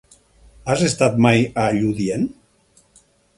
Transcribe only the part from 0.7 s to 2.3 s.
Has estat mai a Lludient?